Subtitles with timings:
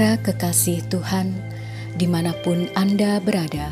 [0.00, 1.36] Para kekasih Tuhan,
[1.92, 3.68] di mana pun Anda berada,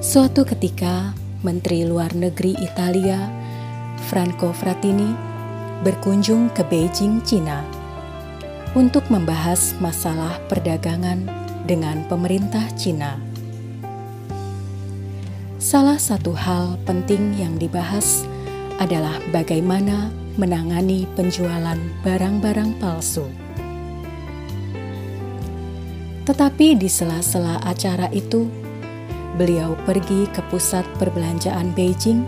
[0.00, 1.12] Suatu ketika,
[1.44, 3.28] Menteri Luar Negeri Italia,
[4.08, 5.12] Franco Frattini,
[5.84, 7.77] berkunjung ke Beijing, Cina,
[8.76, 11.24] untuk membahas masalah perdagangan
[11.64, 13.16] dengan pemerintah Cina.
[15.56, 18.24] Salah satu hal penting yang dibahas
[18.80, 23.26] adalah bagaimana menangani penjualan barang-barang palsu.
[26.28, 28.46] Tetapi di sela-sela acara itu,
[29.40, 32.22] beliau pergi ke pusat perbelanjaan Beijing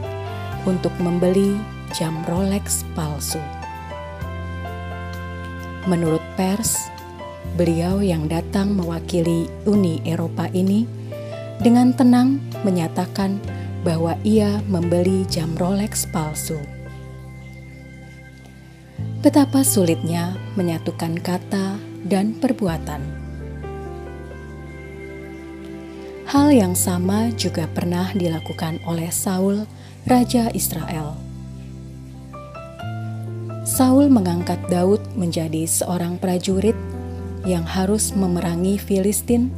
[0.65, 1.55] untuk membeli
[1.93, 3.60] jam Rolex palsu.
[5.89, 6.91] Menurut pers,
[7.59, 10.87] Beliau yang datang mewakili Uni Eropa ini
[11.59, 13.43] dengan tenang menyatakan
[13.83, 16.61] bahwa ia membeli jam Rolex palsu.
[19.21, 23.03] Betapa sulitnya menyatukan kata dan perbuatan.
[26.31, 29.67] Hal yang sama juga pernah dilakukan oleh Saul,
[30.07, 31.30] raja Israel.
[33.81, 36.77] Saul mengangkat Daud menjadi seorang prajurit
[37.49, 39.49] yang harus memerangi Filistin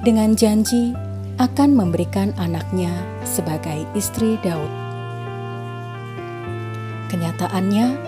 [0.00, 0.96] dengan janji
[1.36, 2.88] akan memberikan anaknya
[3.20, 4.72] sebagai istri Daud.
[7.12, 8.00] Kenyataannya,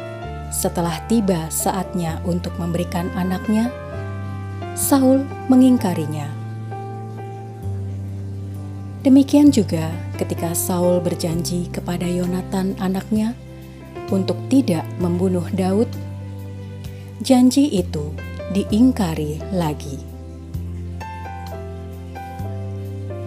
[0.48, 3.68] setelah tiba saatnya untuk memberikan anaknya,
[4.72, 5.20] Saul
[5.52, 6.32] mengingkarinya.
[9.04, 13.36] Demikian juga ketika Saul berjanji kepada Yonatan anaknya
[14.12, 15.88] untuk tidak membunuh Daud,
[17.24, 18.12] janji itu
[18.52, 19.96] diingkari lagi.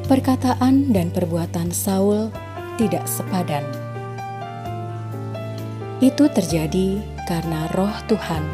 [0.06, 2.29] Perkataan dan perbuatan Saul
[2.78, 3.66] tidak sepadan.
[5.97, 8.45] Itu terjadi karena roh Tuhan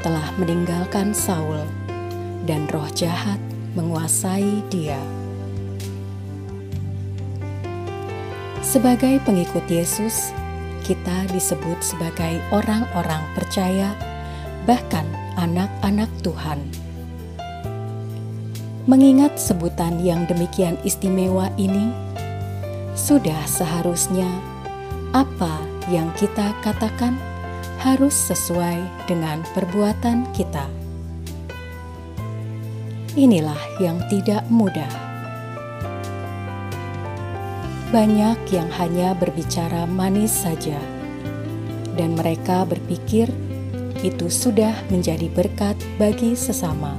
[0.00, 1.60] telah meninggalkan Saul
[2.48, 3.36] dan roh jahat
[3.76, 4.96] menguasai dia.
[8.64, 10.32] Sebagai pengikut Yesus,
[10.84, 13.96] kita disebut sebagai orang-orang percaya,
[14.68, 15.08] bahkan
[15.40, 16.60] anak-anak Tuhan.
[18.84, 21.88] Mengingat sebutan yang demikian istimewa ini,
[22.94, 24.28] sudah seharusnya
[25.16, 25.58] apa
[25.88, 27.16] yang kita katakan
[27.80, 30.68] harus sesuai dengan perbuatan kita.
[33.14, 35.03] Inilah yang tidak mudah.
[37.94, 40.82] Banyak yang hanya berbicara manis saja,
[41.94, 43.30] dan mereka berpikir
[44.02, 46.98] itu sudah menjadi berkat bagi sesama.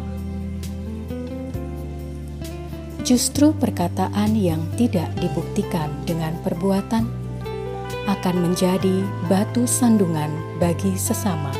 [3.03, 7.03] Justru perkataan yang tidak dibuktikan dengan perbuatan
[8.07, 10.31] akan menjadi batu sandungan
[10.63, 11.51] bagi sesama.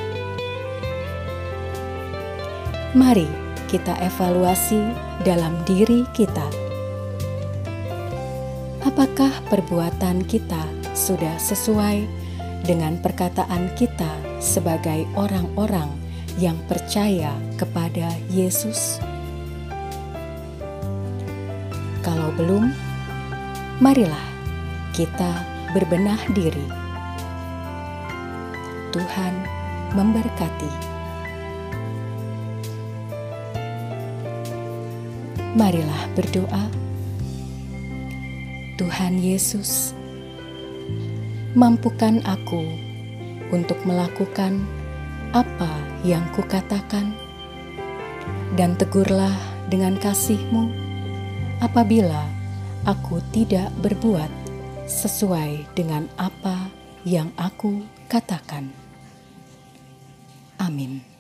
[2.96, 3.28] Mari
[3.68, 4.80] kita evaluasi
[5.28, 6.65] dalam diri kita.
[8.86, 10.62] Apakah perbuatan kita
[10.94, 12.06] sudah sesuai
[12.70, 15.90] dengan perkataan kita sebagai orang-orang
[16.38, 19.02] yang percaya kepada Yesus?
[22.06, 22.70] Kalau belum,
[23.82, 24.28] marilah
[24.94, 25.34] kita
[25.74, 26.70] berbenah diri.
[28.94, 29.34] Tuhan
[29.98, 30.72] memberkati.
[35.58, 36.85] Marilah berdoa.
[38.76, 39.96] Tuhan Yesus,
[41.56, 42.60] mampukan aku
[43.56, 44.60] untuk melakukan
[45.32, 47.16] apa yang kukatakan,
[48.60, 49.32] dan tegurlah
[49.72, 50.68] dengan kasihmu
[51.64, 52.28] apabila
[52.84, 54.28] aku tidak berbuat
[54.92, 56.68] sesuai dengan apa
[57.08, 57.80] yang aku
[58.12, 58.76] katakan.
[60.60, 61.15] Amin.